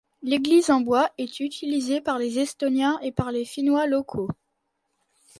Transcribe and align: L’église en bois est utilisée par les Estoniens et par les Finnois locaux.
L’église 0.23 0.71
en 0.71 0.81
bois 0.81 1.11
est 1.19 1.39
utilisée 1.41 2.01
par 2.01 2.17
les 2.17 2.39
Estoniens 2.39 2.97
et 3.03 3.11
par 3.11 3.31
les 3.31 3.45
Finnois 3.45 3.85
locaux. 3.85 4.29